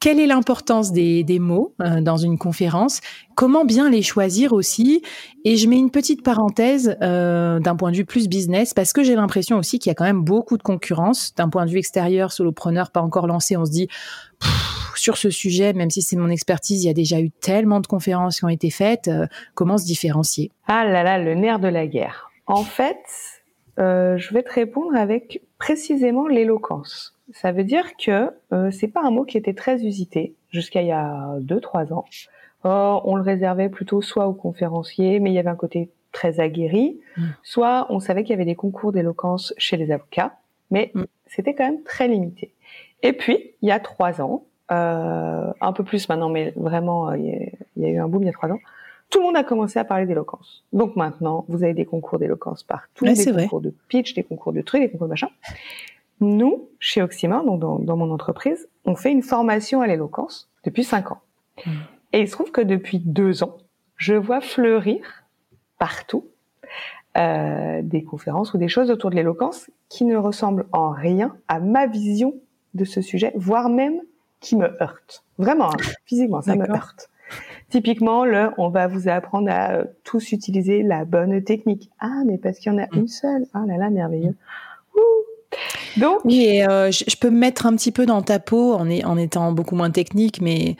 [0.00, 3.00] quelle est l'importance des, mots euh, dans une conférence?
[3.34, 5.02] Comment bien les choisir aussi?
[5.44, 9.04] Et je mets une petite parenthèse euh, d'un point de vue plus business, parce que
[9.04, 11.34] j'ai l'impression aussi qu'il y a quand même beaucoup de concurrence.
[11.34, 13.88] D'un point de vue extérieur, solopreneur pas encore lancé, on se dit,
[14.96, 17.86] sur ce sujet, même si c'est mon expertise, il y a déjà eu tellement de
[17.86, 20.50] conférences qui ont été faites, euh, comment se différencier?
[20.66, 22.30] Ah là là, le nerf de la guerre.
[22.46, 22.96] En fait,
[23.80, 27.16] je vais te répondre avec précisément l'éloquence.
[27.32, 30.88] Ça veut dire que euh, c'est pas un mot qui était très usité jusqu'à il
[30.88, 32.04] y a deux trois ans.
[32.64, 36.40] Euh, on le réservait plutôt soit aux conférenciers, mais il y avait un côté très
[36.40, 37.22] aguerri, mm.
[37.42, 40.34] soit on savait qu'il y avait des concours d'éloquence chez les avocats,
[40.70, 41.04] mais mm.
[41.26, 42.52] c'était quand même très limité.
[43.02, 47.52] Et puis il y a trois ans, euh, un peu plus maintenant, mais vraiment il
[47.76, 48.58] y, a eu un boom il y a trois ans.
[49.10, 50.64] Tout le monde a commencé à parler d'éloquence.
[50.72, 54.60] Donc maintenant, vous avez des concours d'éloquence partout, des concours de pitch, des concours de
[54.60, 55.28] trucs, des concours de machin.
[56.20, 61.10] Nous, chez Oxymore, donc dans, mon entreprise, on fait une formation à l'éloquence depuis cinq
[61.10, 61.20] ans.
[61.66, 61.70] Hmm.
[62.12, 63.56] Et il se trouve que depuis deux ans,
[63.96, 65.24] je vois fleurir
[65.78, 66.26] partout
[67.18, 71.58] euh, des conférences ou des choses autour de l'éloquence qui ne ressemblent en rien à
[71.58, 72.34] ma vision
[72.74, 74.00] de ce sujet, voire même
[74.40, 75.24] qui me heurte.
[75.38, 77.10] Vraiment, hein, physiquement, ça me heurte.
[77.68, 81.90] Typiquement, le, on va vous apprendre à euh, tous utiliser la bonne technique.
[82.00, 82.98] Ah, mais parce qu'il y en a hmm.
[82.98, 83.46] une seule.
[83.54, 84.34] Ah là là, merveilleux.
[85.96, 89.16] Donc, oui, euh, je, peux me mettre un petit peu dans ta peau en, en
[89.16, 90.76] étant beaucoup moins technique, mais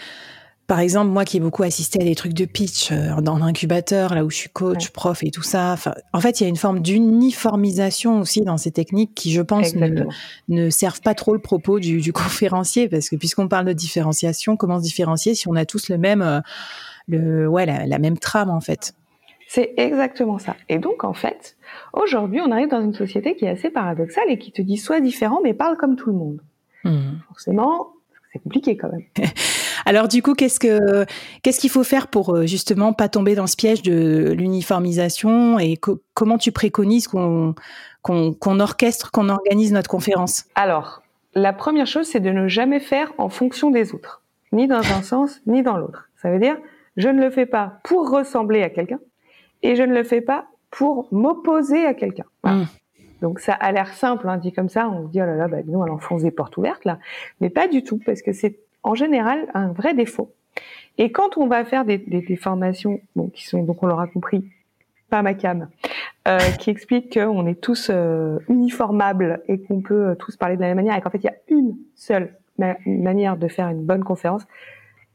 [0.70, 4.14] par exemple, moi qui ai beaucoup assisté à des trucs de pitch euh, dans l'incubateur,
[4.14, 5.75] là où je suis coach, prof et tout ça,
[6.12, 9.75] en fait, il y a une forme d'uniformisation aussi dans ces techniques qui, je pense,
[9.75, 14.78] ne, servent pas trop le propos du, conférencier, parce que puisqu'on parle de différenciation, comment
[14.78, 16.38] se différencier si on a tous le même, euh,
[17.09, 18.94] le, ouais, la même trame en fait?
[19.48, 20.54] C'est exactement ça.
[20.69, 21.56] Et donc, en fait,
[21.94, 25.00] aujourd'hui, on arrive dans une société qui est assez paradoxale et qui te dit sois
[25.00, 26.41] différent, mais parle comme tout le monde.
[26.84, 27.19] Hmm.
[27.26, 27.88] Forcément,
[28.32, 29.03] c'est compliqué quand même.
[29.86, 31.04] Alors du coup, qu'est-ce que
[31.42, 35.78] qu'est-ce qu'il faut faire pour euh, justement pas tomber dans ce piège de l'uniformisation et
[36.14, 37.54] comment tu préconises qu'on
[38.02, 40.44] qu'on orchestre, qu'on organise notre conférence?
[40.54, 41.02] Alors,
[41.34, 45.02] la première chose, c'est de ne jamais faire en fonction des autres, ni dans un
[45.02, 46.08] sens ni dans l'autre.
[46.16, 46.56] Ça veut dire,
[46.97, 48.98] je ne le fais pas pour ressembler à quelqu'un,
[49.62, 52.24] et je ne le fais pas pour m'opposer à quelqu'un.
[52.44, 52.64] Hmm.
[53.22, 55.48] Donc ça a l'air simple, hein, dit comme ça, on se dit oh là là,
[55.48, 56.98] bah, nous elle enfonce des portes ouvertes là,
[57.41, 60.32] mais pas du tout parce que c'est en général un vrai défaut.
[60.98, 64.06] Et quand on va faire des, des, des formations, bon, qui sont donc on l'aura
[64.06, 64.44] compris,
[65.08, 65.68] pas ma cam,
[66.28, 70.60] euh, qui explique qu'on est tous euh, uniformables et qu'on peut euh, tous parler de
[70.60, 72.34] la même manière et qu'en fait il y a une seule
[72.86, 74.46] manière de faire une bonne conférence.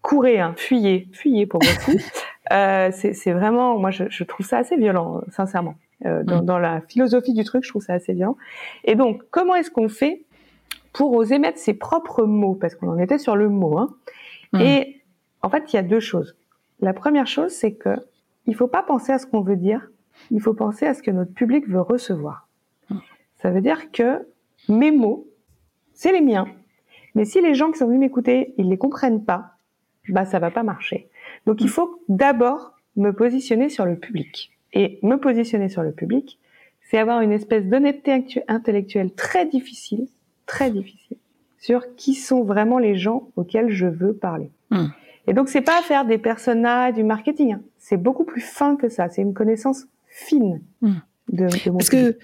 [0.02, 2.00] Courez, hein, fuyez, fuyez pour beaucoup.
[2.54, 5.74] Euh, c'est vraiment, moi, je, je, trouve ça assez violent, sincèrement.
[6.06, 6.46] Euh, dans, mm.
[6.46, 8.38] dans, la philosophie du truc, je trouve ça assez violent.
[8.84, 10.25] Et donc, comment est-ce qu'on fait
[10.96, 13.78] pour oser mettre ses propres mots Parce qu'on en était sur le mot.
[13.78, 13.94] Hein.
[14.54, 14.62] Mm.
[14.62, 15.02] Et
[15.42, 16.38] en fait, il y a deux choses.
[16.80, 17.96] La première chose, c'est que
[18.48, 19.90] il faut pas penser à ce qu'on veut dire.
[20.32, 22.48] Il faut penser à ce que notre public veut recevoir.
[22.90, 22.98] Mm.
[23.36, 24.26] Ça veut dire que
[24.70, 25.28] mes mots,
[25.94, 26.48] c'est les miens.
[27.14, 29.58] Mais si les gens qui sont venus m'écouter, ils les comprennent pas,
[30.08, 31.10] bah ça va pas marcher.
[31.46, 34.52] Donc il faut d'abord me positionner sur le public.
[34.72, 36.40] Et me positionner sur le public,
[36.82, 40.08] c'est avoir une espèce d'honnêteté intellectuelle très difficile,
[40.46, 41.18] très difficile,
[41.58, 44.52] sur qui sont vraiment les gens auxquels je veux parler.
[44.70, 44.88] Hmm.
[45.28, 47.54] Et donc c'est pas faire des personnages, du marketing.
[47.54, 47.62] Hein.
[47.78, 49.10] C'est beaucoup plus fin que ça.
[49.10, 50.62] C'est une connaissance fine.
[50.82, 50.96] Hmm.
[51.32, 52.18] De, Parce que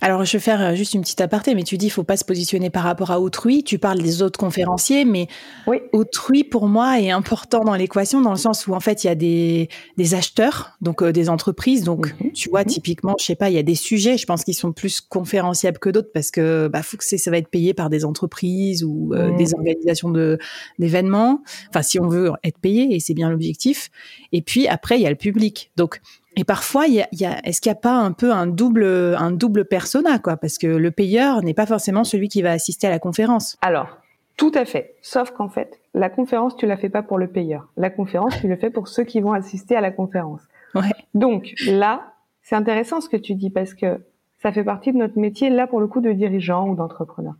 [0.00, 2.16] Alors, je vais faire euh, juste une petite aparté, mais tu dis, il faut pas
[2.16, 3.64] se positionner par rapport à autrui.
[3.64, 5.26] Tu parles des autres conférenciers, mais
[5.66, 5.78] oui.
[5.92, 9.10] autrui, pour moi, est important dans l'équation, dans le sens où, en fait, il y
[9.10, 11.84] a des, des acheteurs, donc euh, des entreprises.
[11.84, 12.32] Donc, mhm.
[12.32, 12.66] tu vois, mhm.
[12.66, 15.78] typiquement, je sais pas, il y a des sujets, je pense qu'ils sont plus conférenciables
[15.78, 19.12] que d'autres parce que, bah, faut que ça va être payé par des entreprises ou
[19.14, 20.38] euh, des organisations de,
[20.78, 21.42] d'événements.
[21.70, 23.90] Enfin, si on veut être payé, et c'est bien l'objectif.
[24.32, 25.70] Et puis, après, il y a le public.
[25.76, 26.00] Donc,
[26.38, 28.46] et parfois, il y a, y a, est-ce qu'il n'y a pas un peu un
[28.46, 28.84] double,
[29.18, 30.36] un double persona, quoi?
[30.36, 33.56] Parce que le payeur n'est pas forcément celui qui va assister à la conférence.
[33.60, 33.98] Alors,
[34.36, 34.94] tout à fait.
[35.02, 37.72] Sauf qu'en fait, la conférence, tu la fais pas pour le payeur.
[37.76, 40.42] La conférence, tu le fais pour ceux qui vont assister à la conférence.
[40.76, 40.92] Ouais.
[41.14, 42.12] Donc là,
[42.42, 44.00] c'est intéressant ce que tu dis parce que
[44.40, 47.34] ça fait partie de notre métier, là pour le coup, de dirigeant ou d'entrepreneur.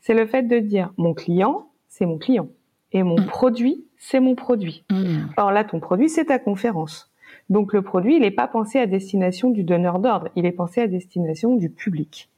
[0.00, 2.48] C'est le fait de dire, mon client, c'est mon client.
[2.90, 3.26] Et mon mmh.
[3.26, 4.84] produit, c'est mon produit.
[4.90, 5.18] Mmh.
[5.36, 7.09] Or là, ton produit, c'est ta conférence.
[7.50, 10.80] Donc le produit, il n'est pas pensé à destination du donneur d'ordre, il est pensé
[10.80, 12.30] à destination du public.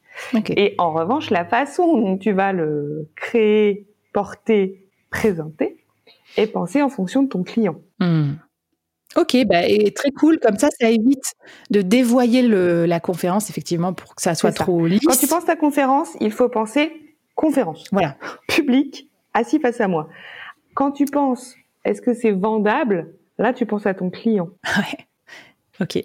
[0.57, 5.77] Et en revanche, la façon dont tu vas le créer, porter, présenter
[6.37, 7.77] est pensée en fonction de ton client.
[7.99, 8.33] Hmm.
[9.17, 10.39] Ok, bah, et très cool.
[10.39, 11.35] Comme ça, ça évite
[11.71, 15.01] de dévoyer le, la conférence, effectivement, pour que ça soit trop lisse.
[15.05, 16.93] Quand tu penses ta conférence, il faut penser
[17.35, 17.85] conférence.
[17.93, 18.17] Voilà.
[18.49, 20.09] Public, assis face à moi.
[20.75, 23.13] Quand tu penses, est-ce que c'est vendable
[23.43, 24.51] Là, tu penses à ton client.
[24.79, 25.07] Ouais.
[25.81, 25.97] Ok.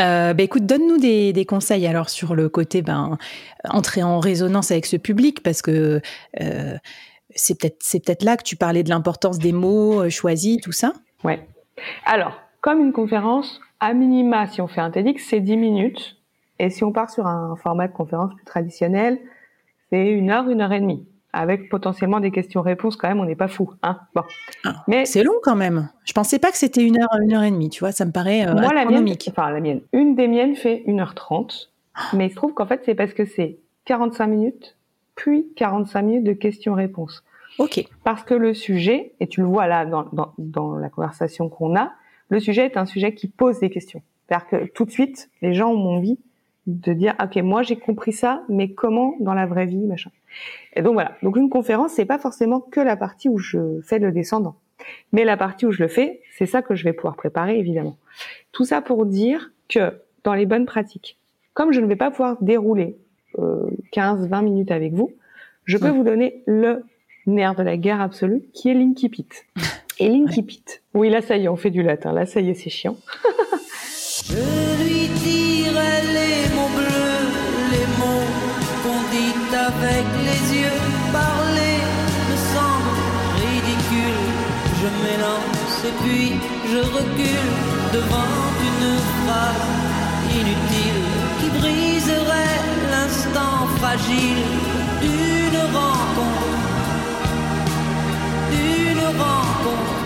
[0.00, 3.16] Euh, bah, écoute, donne-nous des, conseils alors sur le côté ben,
[3.64, 6.00] entrer en résonance avec ce public parce que
[6.40, 6.76] euh,
[7.34, 10.72] c'est peut-être c'est peut-être là que tu parlais de l'importance des mots euh, choisis, tout
[10.72, 10.92] ça.
[11.24, 11.46] Ouais.
[12.04, 16.18] Alors, comme une conférence, à minima, si on fait un TEDx, c'est 10 minutes.
[16.58, 19.18] Et si on part sur un format de conférence plus traditionnel,
[19.88, 23.36] c'est une heure, une heure et demie avec potentiellement des questions-réponses quand même, on n'est
[23.36, 23.98] pas fou, hein.
[24.14, 24.22] Bon.
[24.64, 25.88] Ah, mais c'est long quand même.
[26.04, 28.12] Je pensais pas que c'était une heure, une heure et demie, tu vois, ça me
[28.12, 31.68] paraît euh, Moi, la mienne, enfin la mienne, une des miennes fait 1h30,
[32.12, 34.76] mais il se trouve qu'en fait, c'est parce que c'est 45 minutes,
[35.14, 37.24] puis 45 minutes de questions-réponses.
[37.58, 37.84] Ok.
[38.04, 41.76] Parce que le sujet, et tu le vois là dans, dans, dans la conversation qu'on
[41.76, 41.92] a,
[42.28, 44.02] le sujet est un sujet qui pose des questions.
[44.26, 46.18] C'est-à-dire que tout de suite, les gens ont envie
[46.66, 50.10] de dire ok moi j'ai compris ça mais comment dans la vraie vie machin.
[50.74, 51.16] Et donc voilà.
[51.22, 54.56] Donc une conférence c'est pas forcément que la partie où je fais le descendant.
[55.12, 57.96] Mais la partie où je le fais c'est ça que je vais pouvoir préparer évidemment.
[58.52, 59.92] Tout ça pour dire que
[60.24, 61.18] dans les bonnes pratiques
[61.54, 62.96] comme je ne vais pas pouvoir dérouler
[63.38, 65.12] euh, 15 20 minutes avec vous
[65.64, 66.84] je peux vous donner le
[67.26, 69.28] nerf de la guerre absolue qui est l'incipit.
[69.98, 72.12] Et l'incipit oui là ça y est on fait du latin.
[72.12, 72.96] Là ça y est c'est chiant
[79.76, 80.80] avec les yeux,
[81.12, 81.78] parler
[82.28, 82.94] me semble
[83.42, 84.26] ridicule.
[84.80, 86.32] Je m'élance et puis
[86.70, 87.52] je recule
[87.92, 88.36] devant
[88.68, 89.68] une phrase
[90.40, 91.02] inutile
[91.38, 92.60] qui briserait
[92.90, 94.44] l'instant fragile
[95.00, 96.48] d'une rencontre.
[98.50, 100.01] D'une rencontre.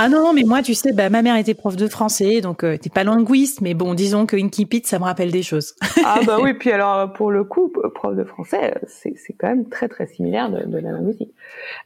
[0.00, 2.76] Ah non, mais moi, tu sais, bah, ma mère était prof de français, donc euh,
[2.78, 5.74] t'es pas linguiste, mais bon, disons que Inkipit, ça me rappelle des choses.
[6.04, 9.88] ah bah oui, puis alors pour le coup, prof de français, c'est quand même très
[9.88, 11.34] très similaire de, de la linguistique.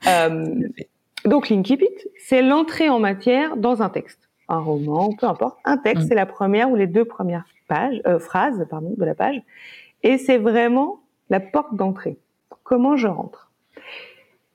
[0.06, 0.69] Euh,
[1.25, 1.87] donc l'Inkipit,
[2.19, 5.59] c'est l'entrée en matière dans un texte, un roman, peu importe.
[5.64, 6.09] Un texte, mm.
[6.09, 9.41] c'est la première ou les deux premières pages, euh, phrases, pardon, de la page,
[10.03, 11.00] et c'est vraiment
[11.31, 12.19] la porte d'entrée.
[12.62, 13.50] Comment je rentre?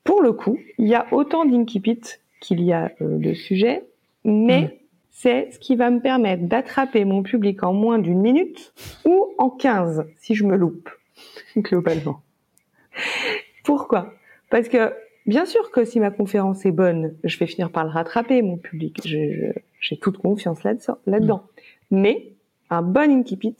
[0.04, 3.84] Pour le coup, il y a autant d'Inkipit qu'il y a euh, de sujets,
[4.24, 4.70] mais mm.
[5.10, 8.72] c'est ce qui va me permettre d'attraper mon public en moins d'une minute
[9.04, 10.90] ou en 15 si je me loupe,
[11.56, 12.20] globalement.
[13.64, 14.14] Pourquoi?
[14.50, 14.92] Parce que
[15.26, 18.56] bien sûr que si ma conférence est bonne, je vais finir par le rattraper, mon
[18.56, 19.00] public.
[19.04, 21.42] J'ai toute confiance là-dedans.
[21.90, 22.00] Mm.
[22.00, 22.32] Mais
[22.70, 23.56] un bon incipit,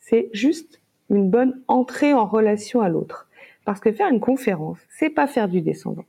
[0.00, 3.28] c'est juste une bonne entrée en relation à l'autre.
[3.64, 6.04] Parce que faire une conférence, c'est pas faire du descendant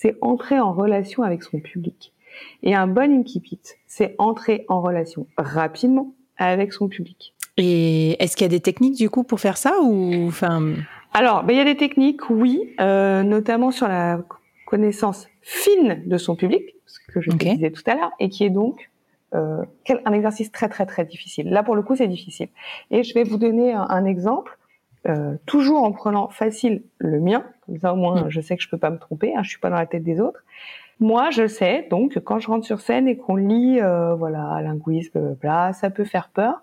[0.00, 2.14] c'est entrer en relation avec son public.
[2.62, 7.34] Et un bon incipit, c'est entrer en relation rapidement avec son public.
[7.58, 10.72] Et est-ce qu'il y a des techniques du coup pour faire ça ou enfin
[11.12, 14.22] Alors, ben, il y a des techniques, oui, euh, notamment sur la
[14.64, 18.50] connaissance fine de son public, ce que je disais tout à l'heure, et qui est
[18.50, 18.88] donc
[19.34, 19.62] euh,
[20.06, 21.50] un exercice très très très difficile.
[21.50, 22.48] Là, pour le coup, c'est difficile.
[22.90, 24.56] Et je vais vous donner un exemple.
[25.08, 28.28] Euh, toujours en prenant facile le mien, comme ça au moins mm.
[28.28, 30.04] je sais que je peux pas me tromper, hein, je suis pas dans la tête
[30.04, 30.44] des autres.
[30.98, 35.36] Moi, je sais donc quand je rentre sur scène et qu'on lit euh, voilà linguisme,
[35.40, 36.62] bla, ça peut faire peur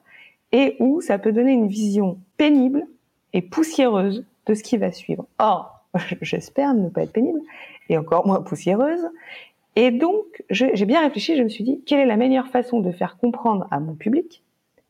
[0.51, 2.85] et où ça peut donner une vision pénible
[3.33, 5.25] et poussiéreuse de ce qui va suivre.
[5.39, 5.81] Or,
[6.21, 7.39] j'espère ne pas être pénible
[7.89, 9.07] et encore moins poussiéreuse.
[9.75, 12.91] Et donc, j'ai bien réfléchi, je me suis dit, quelle est la meilleure façon de
[12.91, 14.43] faire comprendre à mon public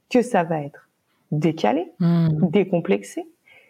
[0.09, 0.87] que ça va être
[1.31, 2.49] décalé, Hmm.
[2.49, 3.27] décomplexé,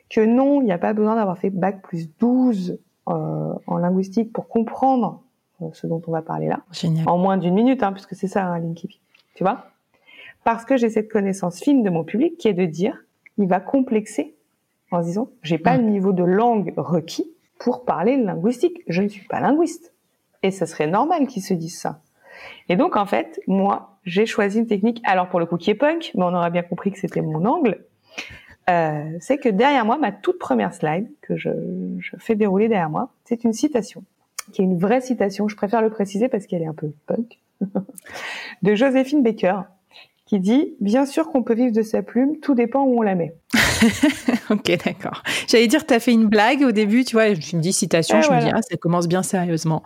[0.09, 4.31] que non, il n'y a pas besoin d'avoir fait bac plus 12 euh, en linguistique
[4.33, 5.21] pour comprendre
[5.61, 7.07] euh, ce dont on va parler là, Génial.
[7.07, 8.99] en moins d'une minute, hein, puisque c'est ça, hein, Linky,
[9.35, 9.67] tu vois?
[10.43, 13.03] Parce que j'ai cette connaissance fine de mon public qui est de dire,
[13.37, 14.35] il va complexer
[14.91, 19.01] en se disant, j'ai pas le niveau de langue requis pour parler le linguistique, je
[19.01, 19.93] ne suis pas linguiste.
[20.43, 21.99] Et ça serait normal qu'ils se disent ça.
[22.69, 25.75] Et donc, en fait, moi, j'ai choisi une technique, alors pour le coup qui est
[25.75, 27.83] punk, mais on aura bien compris que c'était mon angle,
[28.69, 31.49] euh, c'est que derrière moi, ma toute première slide que je,
[31.99, 34.03] je fais dérouler derrière moi, c'est une citation,
[34.51, 37.39] qui est une vraie citation, je préfère le préciser parce qu'elle est un peu punk,
[38.61, 39.61] de Joséphine Baker,
[40.25, 43.15] qui dit «Bien sûr qu'on peut vivre de sa plume, tout dépend où on la
[43.15, 43.33] met
[44.49, 45.21] ok, d'accord.
[45.47, 48.17] J'allais dire, tu as fait une blague au début, tu vois, je me dis citation,
[48.19, 49.83] Eh, je me dis, ah, ça commence bien sérieusement.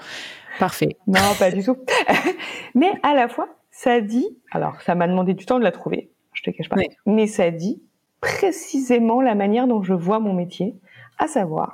[0.60, 0.96] Parfait.».
[1.08, 1.76] Non, pas du tout.
[2.74, 6.10] mais à la fois, ça dit, alors ça m'a demandé du temps de la trouver,
[6.34, 6.88] je te cache pas, Oui.
[7.06, 7.82] mais ça dit
[8.22, 10.76] précisément la manière dont je vois mon métier,
[11.18, 11.74] à savoir,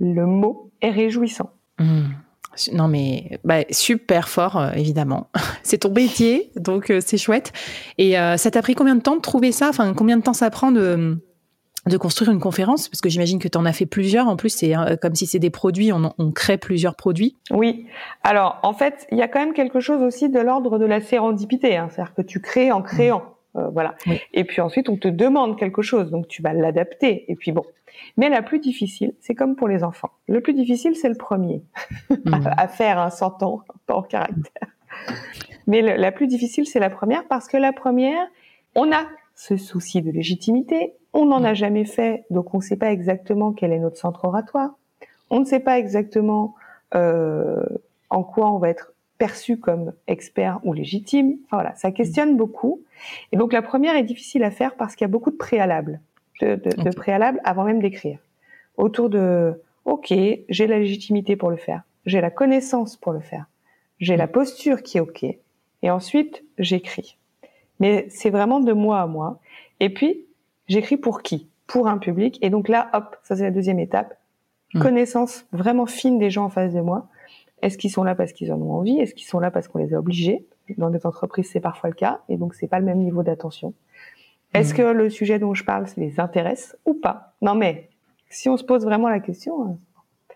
[0.00, 1.50] le mot est réjouissant.
[1.78, 2.08] Hmm.
[2.72, 5.30] Non mais bah, super fort euh, évidemment.
[5.62, 7.52] C'est ton métier donc euh, c'est chouette.
[7.98, 9.68] Et euh, ça t'a pris combien de temps de trouver ça?
[9.68, 11.22] Enfin combien de temps ça prend de
[11.86, 12.88] de construire une conférence?
[12.88, 14.26] Parce que j'imagine que tu en as fait plusieurs.
[14.26, 17.36] En plus c'est euh, comme si c'est des produits, on, on crée plusieurs produits.
[17.52, 17.86] Oui.
[18.24, 21.00] Alors, en fait, il y a quand même quelque chose aussi de l'ordre de la
[21.00, 21.76] sérendipité.
[21.76, 21.88] Hein.
[21.90, 23.37] C'est-à-dire que tu crées en créant.
[23.58, 23.94] Euh, voilà.
[24.06, 24.20] Oui.
[24.32, 26.10] Et puis ensuite, on te demande quelque chose.
[26.10, 27.30] Donc, tu vas l'adapter.
[27.30, 27.64] Et puis bon.
[28.16, 30.10] Mais la plus difficile, c'est comme pour les enfants.
[30.28, 31.62] Le plus difficile, c'est le premier
[32.10, 32.14] Hmm.
[32.56, 34.68] à, faire, un 100 ans, pas en caractère.
[35.66, 38.26] Mais le- la plus difficile, c'est la première parce que la première,
[38.74, 40.94] on a ce souci de légitimité.
[41.12, 44.24] On n'en a jamais fait, donc on ne sait pas exactement quel est notre centre
[44.24, 44.70] oratoire.
[45.30, 46.54] On ne sait pas exactement
[46.94, 47.62] euh,
[48.10, 51.36] en quoi on va être perçu comme expert ou légitime.
[51.46, 52.80] Enfin voilà, ça questionne beaucoup.
[53.32, 56.00] Et donc la première est difficile à faire parce qu'il y a beaucoup de préalables,
[56.40, 58.18] de, de, de préalables avant même d'écrire.
[58.76, 60.12] Autour de, ok,
[60.48, 63.46] j'ai la légitimité pour le faire, j'ai la connaissance pour le faire,
[63.98, 67.18] j'ai la posture qui est ok, et ensuite j'écris.
[67.80, 69.40] Mais c'est vraiment de moi à moi.
[69.80, 70.24] Et puis
[70.68, 71.48] j'écris pour qui?
[71.66, 72.38] Pour un public.
[72.40, 74.18] Et donc là, hop, ça c'est la deuxième étape.
[74.74, 74.80] Mm.
[74.80, 77.08] Connaissance vraiment fine des gens en face de moi.
[77.62, 78.98] Est-ce qu'ils sont là parce qu'ils en ont envie?
[79.00, 80.46] Est-ce qu'ils sont là parce qu'on les a obligés?
[80.76, 83.72] Dans des entreprises, c'est parfois le cas, et donc c'est pas le même niveau d'attention.
[84.54, 84.76] Est-ce Mm.
[84.76, 87.34] que le sujet dont je parle les intéresse ou pas?
[87.42, 87.88] Non, mais
[88.28, 89.62] si on se pose vraiment la question.
[89.62, 90.34] euh,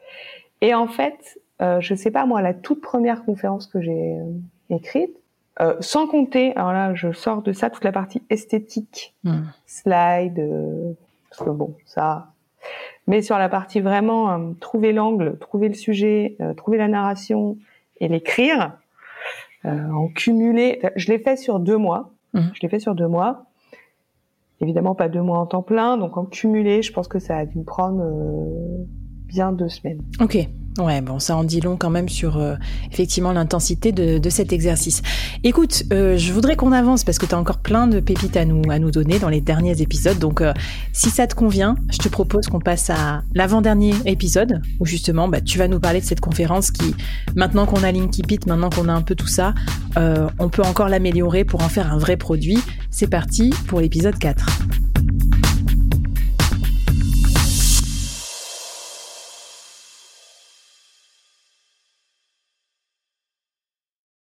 [0.61, 4.25] Et en fait, euh, je sais pas moi, la toute première conférence que j'ai euh,
[4.71, 5.15] écrite,
[5.61, 9.43] euh, sans compter, alors là, je sors de ça toute la partie esthétique, Hmm.
[9.67, 10.93] slide, euh,
[11.31, 12.32] parce que bon, ça.
[13.07, 17.59] Mais sur la partie vraiment euh, trouver l'angle, trouver le sujet, euh, trouver la narration
[18.01, 18.73] et l'écrire,
[19.65, 22.11] euh, en cumulé, je l'ai fait sur deux mois.
[22.35, 22.51] Mhm.
[22.55, 23.45] Je l'ai fait sur deux mois.
[24.61, 27.47] Évidemment, pas deux mois en temps plein, donc en cumulé, je pense que ça a
[27.47, 28.85] dû me prendre euh,
[29.27, 30.03] bien deux semaines.
[30.21, 30.39] Ok.
[30.79, 32.55] Ouais, bon, ça en dit long quand même sur euh,
[32.91, 35.03] effectivement l'intensité de, de cet exercice.
[35.45, 38.47] Écoute, euh, je voudrais qu'on avance parce que tu as encore plein de pépites à
[38.47, 40.19] nous, à nous donner dans les derniers épisodes.
[40.19, 40.55] Donc, euh,
[40.95, 45.43] si ça te convient, je te propose qu'on passe à l'avant-dernier épisode où justement bah,
[45.43, 46.95] tu vas nous parler de cette conférence qui,
[47.37, 49.53] maintenant qu'on a Linky Pit, maintenant qu'on a un peu tout ça,
[49.99, 52.59] euh, on peut encore l'améliorer pour en faire un vrai produit.
[52.91, 54.47] C'est parti pour l'épisode 4.